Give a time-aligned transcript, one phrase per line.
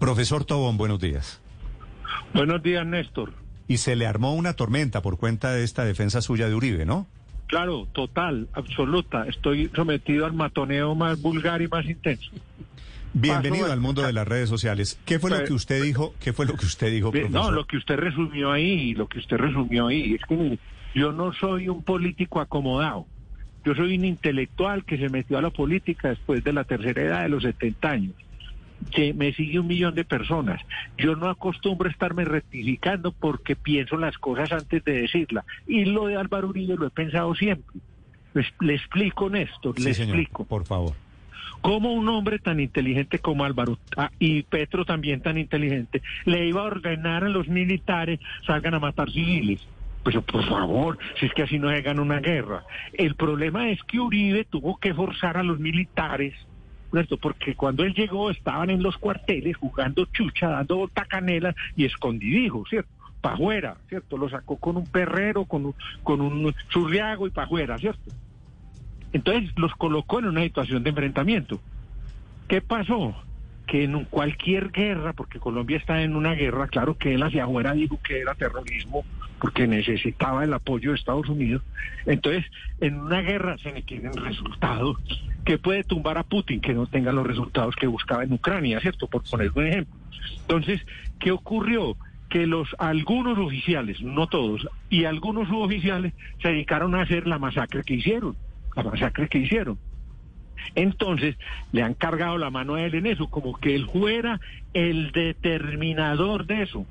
[0.00, 1.42] Profesor Tobón, buenos días.
[2.32, 3.34] Buenos días, Néstor.
[3.68, 7.06] Y se le armó una tormenta por cuenta de esta defensa suya de Uribe, ¿no?
[7.48, 9.26] Claro, total, absoluta.
[9.26, 12.30] Estoy sometido al matoneo más vulgar y más intenso.
[13.12, 14.98] Bienvenido al mundo de las redes sociales.
[15.04, 16.14] ¿Qué fue lo que usted dijo?
[16.18, 17.30] ¿Qué fue lo que usted dijo, profesor?
[17.30, 20.58] No, lo que usted resumió ahí, lo que usted resumió ahí, es que
[20.94, 23.04] yo no soy un político acomodado.
[23.66, 27.22] Yo soy un intelectual que se metió a la política después de la tercera edad
[27.24, 28.14] de los 70 años
[28.92, 30.60] que me sigue un millón de personas.
[30.98, 35.44] Yo no acostumbro a estarme rectificando porque pienso las cosas antes de decirlas.
[35.66, 37.80] Y lo de Álvaro Uribe lo he pensado siempre.
[38.60, 40.44] Le, explico, Néstor, le explico.
[40.44, 40.94] Por favor.
[41.60, 46.62] ¿Cómo un hombre tan inteligente como Álvaro ah, y Petro también tan inteligente le iba
[46.62, 49.60] a ordenar a los militares salgan a matar civiles?
[50.02, 52.64] Pero por favor, si es que así no se gana una guerra.
[52.94, 56.34] El problema es que Uribe tuvo que forzar a los militares
[57.20, 62.90] porque cuando él llegó estaban en los cuarteles jugando chucha, dando tacanela y escondidijo, ¿cierto?
[63.20, 64.16] Para afuera, ¿cierto?
[64.16, 68.10] Lo sacó con un perrero, con un, con un surriago y para afuera, ¿cierto?
[69.12, 71.60] Entonces los colocó en una situación de enfrentamiento.
[72.48, 73.14] ¿Qué pasó?
[73.66, 77.72] Que en cualquier guerra, porque Colombia está en una guerra, claro que él hacia afuera
[77.72, 79.04] dijo que era terrorismo,
[79.40, 81.62] porque necesitaba el apoyo de Estados Unidos.
[82.06, 82.44] Entonces,
[82.80, 84.98] en una guerra se le quieren resultados
[85.44, 89.08] que puede tumbar a Putin que no tenga los resultados que buscaba en Ucrania, ¿cierto?
[89.08, 89.96] Por poner un ejemplo.
[90.42, 90.80] Entonces,
[91.18, 91.96] ¿qué ocurrió?
[92.28, 97.82] Que los algunos oficiales, no todos, y algunos suboficiales se dedicaron a hacer la masacre
[97.82, 98.36] que hicieron,
[98.76, 99.78] la masacre que hicieron.
[100.74, 101.36] Entonces,
[101.72, 104.38] le han cargado la mano a él en eso, como que él fuera
[104.74, 106.86] el determinador de eso.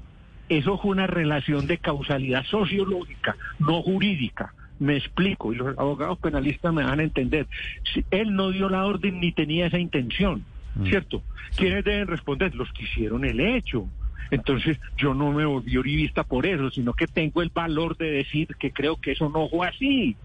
[0.50, 4.54] Eso fue una relación de causalidad sociológica, no jurídica.
[4.80, 7.48] Me explico, y los abogados penalistas me van a entender.
[7.94, 10.44] Si él no dio la orden ni tenía esa intención,
[10.76, 10.86] mm.
[10.88, 11.22] ¿cierto?
[11.56, 12.56] ¿Quiénes deben responder?
[12.56, 13.88] Los que hicieron el hecho.
[14.32, 18.48] Entonces yo no me volví orivista por eso, sino que tengo el valor de decir
[18.58, 20.16] que creo que eso no fue así.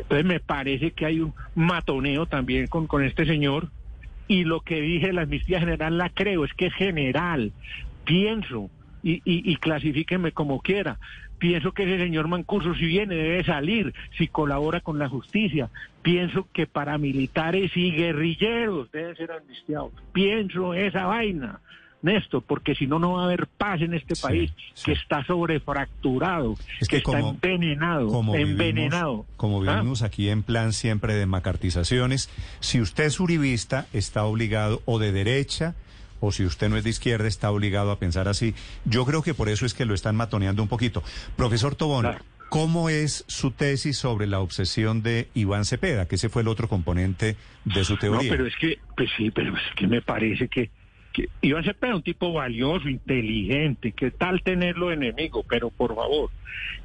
[0.00, 3.70] Entonces me parece que hay un matoneo también con, con este señor
[4.26, 7.52] y lo que dije la amnistía general la creo, es que es general.
[8.04, 8.70] Pienso
[9.04, 10.98] y, y, y clasifíqueme como quiera.
[11.38, 15.68] Pienso que ese señor Mancurso, si viene, debe salir, si colabora con la justicia.
[16.00, 19.92] Pienso que paramilitares y guerrilleros deben ser amnistiados.
[20.12, 21.60] Pienso esa vaina.
[22.00, 24.52] Néstor, porque si no, no va a haber paz en este país
[24.84, 26.54] que está sobrefracturado,
[26.86, 29.24] que, está envenenado, como envenenado.
[29.38, 29.82] como ¿Ah?
[30.02, 32.28] aquí en plan siempre de macartizaciones,
[32.60, 35.74] si usted es uribista, está obligado o de derecha
[36.24, 38.54] o si usted no es de izquierda, está obligado a pensar así.
[38.84, 41.02] Yo creo que por eso es que lo están matoneando un poquito.
[41.36, 42.06] Profesor Tobón,
[42.48, 46.68] ¿cómo es su tesis sobre la obsesión de Iván Cepeda, que ese fue el otro
[46.68, 48.30] componente de su teoría?
[48.30, 50.70] No, pero es que, pues sí, pero es que me parece que,
[51.12, 55.44] que Iván Cepeda es un tipo valioso, inteligente, ¿qué tal tenerlo enemigo?
[55.48, 56.30] Pero por favor.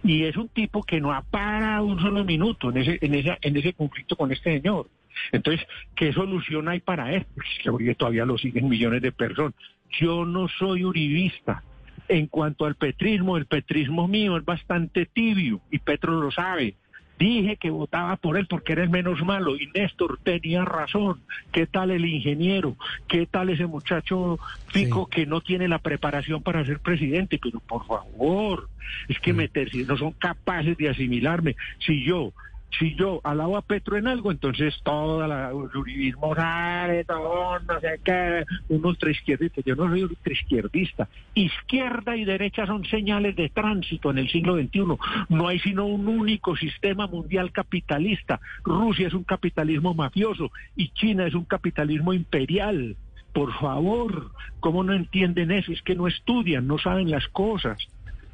[0.03, 3.38] Y es un tipo que no ha parado un solo minuto en ese, en esa,
[3.41, 4.88] en ese conflicto con este señor.
[5.31, 5.66] Entonces,
[5.96, 7.31] ¿qué solución hay para esto?
[7.35, 9.53] Pues que todavía lo siguen millones de personas.
[10.00, 11.63] Yo no soy uribista.
[12.07, 16.75] En cuanto al petrismo, el petrismo mío es bastante tibio y Petro lo sabe.
[17.19, 21.22] Dije que votaba por él porque era el menos malo y Néstor tenía razón.
[21.52, 22.78] ¿Qué tal el ingeniero?
[23.09, 24.40] ¿Qué tal ese muchacho
[24.74, 27.38] pico que no tiene la preparación para ser presidente?
[27.38, 28.69] Pero por favor,
[29.09, 31.58] es que meterse, no son capaces de asimilarme.
[31.79, 32.31] Si yo
[32.78, 38.00] si yo alabo a Petro en algo, entonces toda la uribismo sale, todo, no sé
[38.03, 39.62] qué, un ultraizquierdista.
[39.66, 41.08] Yo no soy ultraizquierdista.
[41.34, 44.97] Izquierda y derecha son señales de tránsito en el siglo XXI.
[45.29, 48.40] No hay sino un único sistema mundial capitalista.
[48.63, 52.96] Rusia es un capitalismo mafioso y China es un capitalismo imperial.
[53.34, 55.72] Por favor, ¿cómo no entienden eso?
[55.72, 57.78] Es que no estudian, no saben las cosas.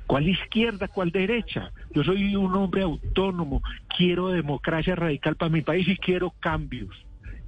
[0.07, 1.71] ¿Cuál izquierda, cuál derecha?
[1.91, 3.63] Yo soy un hombre autónomo,
[3.97, 6.95] quiero democracia radical para mi país y quiero cambios.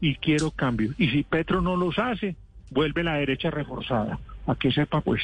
[0.02, 0.96] Y quiero cambios.
[1.00, 2.36] Y si Petro no los hace,
[2.72, 4.20] vuelve la derecha reforzada.
[4.46, 5.22] A que sepa, pues,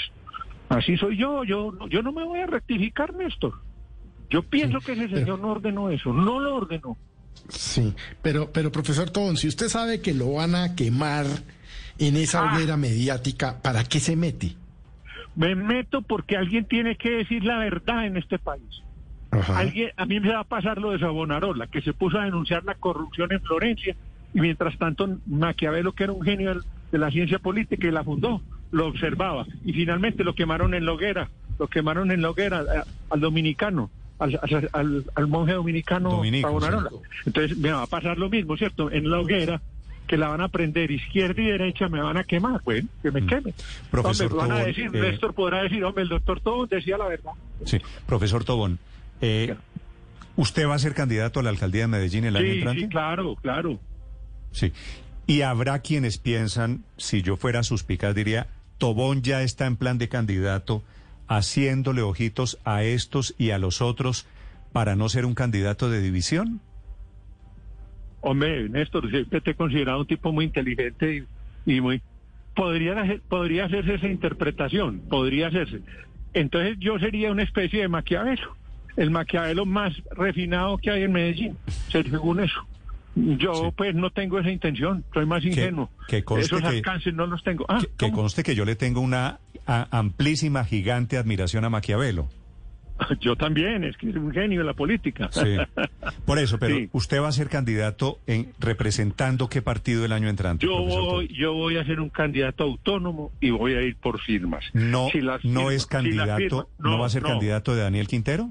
[0.70, 1.44] así soy yo.
[1.44, 3.54] Yo, yo no me voy a rectificar, Néstor.
[4.30, 6.98] Yo pienso que ese señor no ordenó eso, no lo ordenó.
[7.50, 11.26] Sí, pero, pero profesor Tobón, si usted sabe que lo van a quemar
[12.00, 12.56] en esa ah.
[12.56, 14.56] hoguera mediática, ¿para qué se mete?
[15.36, 18.84] Me meto porque alguien tiene que decir la verdad en este país.
[19.32, 22.64] Alguien, a mí me va a pasar lo de Sabonarola, que se puso a denunciar
[22.66, 23.96] la corrupción en Florencia
[24.34, 28.42] y mientras tanto Maquiavelo, que era un genio de la ciencia política y la fundó,
[28.72, 29.46] lo observaba.
[29.66, 33.90] Y finalmente lo quemaron en Loguera, lo quemaron en Loguera eh, al dominicano.
[34.20, 36.92] Al, monje dominicano Sabonarola.
[37.26, 38.90] Entonces me va a pasar lo mismo, ¿cierto?
[38.90, 39.62] En la hoguera
[40.08, 42.62] que la van a prender izquierda y derecha, me van a quemar.
[42.64, 43.28] Bueno, que me Mm.
[43.28, 43.54] quemen.
[43.90, 46.98] Profesor hombre, van a Tobón, decir, eh, Néstor podrá decir, hombre, el doctor Tobón decía
[46.98, 47.32] la verdad.
[47.66, 48.80] Sí, profesor Tobón,
[49.22, 49.56] eh,
[50.36, 52.82] ¿usted va a ser candidato a la alcaldía de Medellín el año entrante?
[52.82, 53.80] sí, claro, claro.
[54.52, 54.72] Sí.
[55.26, 58.48] Y habrá quienes piensan, si yo fuera suspicaz, diría,
[58.78, 60.84] Tobón ya está en plan de candidato,
[61.30, 64.26] haciéndole ojitos a estos y a los otros
[64.74, 66.60] para no ser un candidato de división.
[68.26, 71.26] Hombre, Néstor, siempre te he considerado un tipo muy inteligente
[71.66, 72.02] y, y muy...
[72.56, 75.82] Podría, hacer- podría hacerse esa interpretación, podría hacerse.
[76.34, 78.56] Entonces yo sería una especie de Maquiavelo,
[78.96, 81.58] el Maquiavelo más refinado que hay en Medellín,
[81.92, 82.60] según eso.
[83.16, 83.62] Yo Sí.
[83.76, 85.90] pues no tengo esa intención, soy más ingenuo.
[86.08, 87.66] que conste Esos que- alcances no los tengo.
[87.68, 92.28] Ah, que, que conste que yo le tengo una a- amplísima, gigante admiración a Maquiavelo.
[93.22, 95.30] Yo también, es que es un genio de la política.
[95.32, 95.58] Sí.
[96.26, 96.90] Por eso, pero Sí.
[96.94, 100.66] usted va a ser candidato en representando qué partido el año entrante.
[100.66, 104.64] Yo voy, yo voy a ser un candidato autónomo y voy a ir por firmas.
[104.74, 107.30] No, Si no firmas- es si candidato, firmas- no, va a ser no.
[107.30, 108.50] candidato de Daniel Quintero.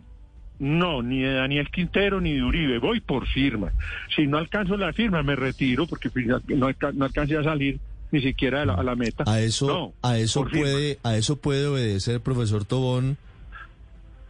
[0.59, 3.73] No, ni de Daniel Quintero ni de Uribe, voy por firma.
[4.15, 6.09] Si no alcanzo la firma, me retiro porque
[6.55, 7.81] no, alca- no alcancé a salir
[8.13, 9.25] ni siquiera a la, a la meta.
[9.27, 10.65] A eso, No, a eso por firma.
[10.71, 13.17] puede, a eso puede obedecer, profesor Tobón,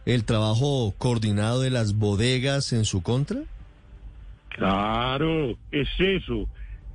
[0.05, 3.41] el trabajo coordinado de las bodegas en su contra.
[4.49, 6.47] Claro, es eso.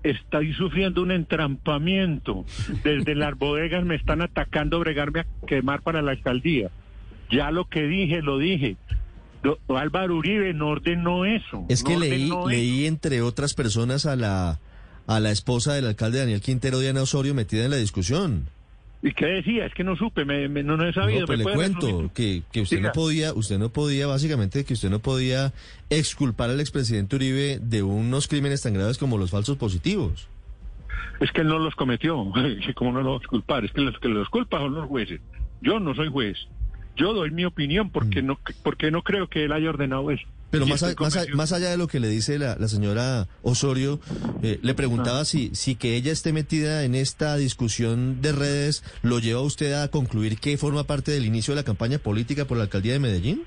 [0.03, 2.45] Estoy sufriendo un entrampamiento.
[2.85, 6.71] Desde las bodegas me están atacando, bregarme a quemar para la alcaldía.
[7.31, 8.77] Ya lo que dije, lo dije.
[9.43, 11.65] Do- Álvaro Uribe no ordenó eso.
[11.69, 12.49] Es que no leí, eso.
[12.49, 14.61] leí entre otras personas a la,
[15.07, 18.49] a la esposa del alcalde Daniel Quintero, Diana Osorio, metida en la discusión.
[19.00, 19.65] ¿Y qué decía?
[19.67, 21.21] Es que no supe, me, me- no, no he sabido.
[21.21, 22.89] No, pues ¿Me le cuento que, que usted Diga.
[22.89, 25.53] no podía, usted no podía, básicamente, que usted no podía
[25.89, 30.29] exculpar al expresidente Uribe de unos crímenes tan graves como los falsos positivos.
[31.21, 32.17] Es que él no los cometió.
[32.75, 33.65] ¿Cómo no los culpar?
[33.65, 35.21] Es que los que los culpan son los jueces.
[35.61, 36.37] Yo no soy juez.
[36.97, 40.27] Yo doy mi opinión porque no porque no creo que él haya ordenado eso.
[40.50, 43.29] Pero más, a- más, a- más allá de lo que le dice la, la señora
[43.43, 44.00] Osorio,
[44.43, 49.19] eh, le preguntaba si, si que ella esté metida en esta discusión de redes lo
[49.19, 52.56] lleva a usted a concluir que forma parte del inicio de la campaña política por
[52.56, 53.43] la alcaldía de Medellín.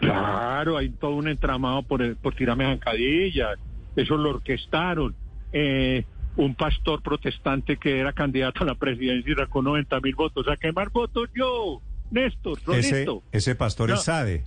[0.00, 3.58] Claro, hay todo un entramado por, el- por tirarme zancadillas.
[3.96, 5.14] Eso lo orquestaron.
[5.52, 6.04] Eh,
[6.36, 10.46] un pastor protestante que era candidato a la presidencia y sacó 90 mil votos.
[10.48, 11.80] A quemar votos yo,
[12.10, 13.22] Néstor, Ese, solito.
[13.32, 13.94] ese pastor No.
[13.96, 14.44] es Sade.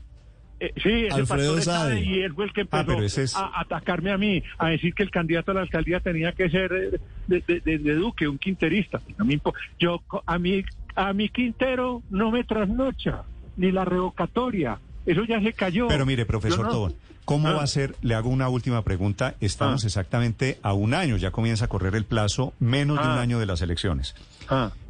[0.65, 2.01] Eh, sí, ese Alfredo Sade.
[2.05, 5.03] Y él fue el que Ah, empezó es- a atacarme a mí, a decir que
[5.03, 8.37] el candidato a la alcaldía tenía que ser eh, de, de- de- de Duque, un
[8.37, 9.01] quinterista.
[9.17, 9.41] A mí,
[9.77, 10.63] yo, a mí,
[10.95, 13.23] a mi Quintero no me trasnocha,
[13.57, 14.79] ni la revocatoria.
[15.05, 15.87] Eso ya se cayó.
[15.87, 16.95] Pero mire, profesor no- Tobón,
[17.25, 17.53] ¿cómo Ah.
[17.53, 17.95] va a ser?
[18.01, 19.35] Le hago una última pregunta.
[19.41, 19.87] Estamos Ah.
[19.87, 23.21] exactamente a un año, ya comienza a correr el plazo, menos de un Ah.
[23.21, 24.15] año de las elecciones.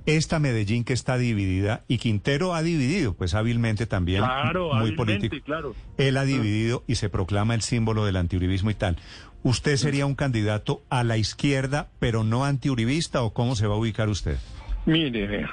[0.05, 4.95] Esta Medellín que está dividida, y Quintero ha dividido, pues hábilmente también, claro, muy hábilmente,
[4.97, 5.45] político.
[5.45, 5.75] claro.
[5.97, 8.97] Él ha dividido y se proclama el símbolo del antiuribismo y tal.
[9.43, 13.77] ¿Usted sería un candidato a la izquierda, pero no antiuribista, o cómo se va a
[13.77, 14.37] ubicar usted?
[14.85, 15.47] Mire,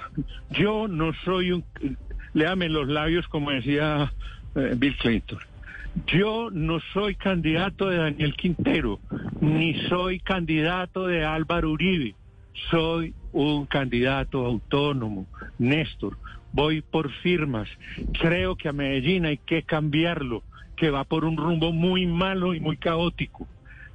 [0.51, 1.65] yo no soy un...
[2.33, 4.13] Léame los labios como decía
[4.55, 5.39] eh, Bill Clinton.
[6.07, 9.01] Yo no soy candidato de Daniel Quintero,
[9.41, 12.15] ni soy candidato de Álvaro Uribe.
[12.71, 15.27] Soy un candidato autónomo,
[15.59, 16.17] Néstor.
[16.53, 17.69] Voy por firmas.
[18.21, 20.43] Creo que a Medellín hay que cambiarlo,
[20.77, 23.49] que va por un rumbo muy malo y muy caótico.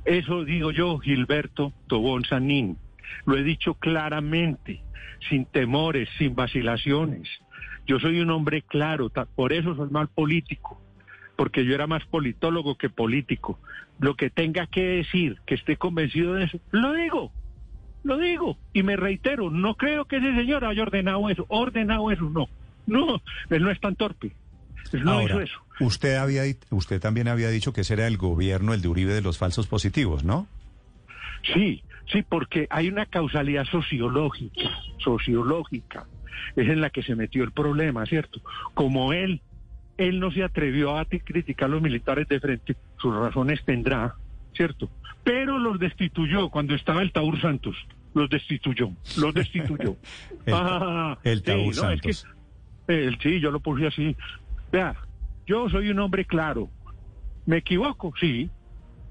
[0.04, 2.78] Eso digo yo, Gilberto Tobón Sanín.
[3.26, 4.82] Lo he dicho claramente,
[5.30, 7.28] sin temores, sin vacilaciones.
[7.86, 10.82] Yo soy un hombre claro, por eso soy mal político,
[11.36, 13.60] porque yo era más politólogo que político.
[14.00, 17.32] Lo que tenga que decir, que esté convencido de eso, lo digo,
[18.04, 18.58] lo digo.
[18.74, 22.48] Y me reitero, no creo que ese señor haya ordenado eso, ordenado eso, no.
[22.88, 24.32] No, él no es tan torpe.
[24.94, 25.60] Él no hizo Ahora, eso.
[25.80, 29.22] usted, había, usted también había dicho que ese era el gobierno, el de Uribe, de
[29.22, 30.48] los falsos positivos, ¿no?
[31.54, 36.06] Sí, sí, porque hay una causalidad sociológica, sociológica,
[36.56, 38.42] es en la que se metió el problema, ¿cierto?
[38.74, 39.42] Como él,
[39.98, 44.16] él no se atrevió a ti- criticar a los militares de frente, sus razones tendrá,
[44.54, 44.90] ¿cierto?
[45.24, 47.76] Pero los destituyó cuando estaba el Taur Santos,
[48.14, 49.96] los destituyó, los destituyó.
[50.46, 52.28] El- Ah, el sí, Taur no, es que- Santos.
[52.88, 54.16] el- sí, yo lo puse así.
[54.72, 54.96] Vea,
[55.48, 56.70] yo soy un hombre claro.
[57.46, 58.14] ¿Me equivoco?
[58.20, 58.50] Sí.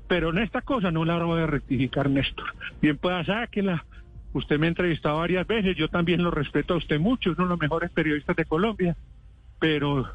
[0.07, 2.45] Pero en esta cosa no la voy a rectificar, Néstor.
[2.83, 3.85] Bien pueda sáquela.
[4.35, 7.47] Usted me ha entrevistado varias veces, yo también lo respeto a usted mucho, es uno
[7.47, 8.97] de los mejores periodistas de Colombia.
[9.61, 10.07] Pero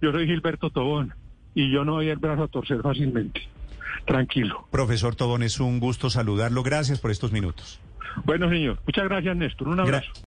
[0.00, 1.12] yo soy Gilberto Tobón
[1.54, 3.42] y yo no doy el brazo a torcer fácilmente.
[4.06, 4.66] tranquilo.
[4.70, 6.62] Profesor Tobón, es un gusto saludarlo.
[6.62, 7.80] Gracias por estos minutos.
[8.24, 9.68] Bueno, señor, muchas gracias, Néstor.
[9.68, 10.12] Un abrazo.